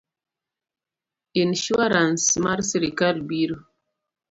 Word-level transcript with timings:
Insuarans 1.43 2.25
mar 2.47 2.59
sirkal 2.73 3.17
biro 3.29 3.57